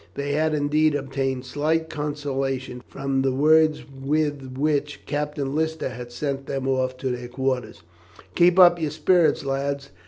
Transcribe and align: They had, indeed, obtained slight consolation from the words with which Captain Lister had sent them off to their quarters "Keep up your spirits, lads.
They 0.15 0.31
had, 0.31 0.55
indeed, 0.55 0.95
obtained 0.95 1.45
slight 1.45 1.87
consolation 1.87 2.81
from 2.87 3.21
the 3.21 3.31
words 3.31 3.83
with 3.87 4.57
which 4.57 5.05
Captain 5.05 5.53
Lister 5.53 5.89
had 5.89 6.11
sent 6.11 6.47
them 6.47 6.67
off 6.67 6.97
to 6.97 7.11
their 7.15 7.27
quarters 7.27 7.83
"Keep 8.33 8.57
up 8.57 8.81
your 8.81 8.89
spirits, 8.89 9.45
lads. 9.45 9.91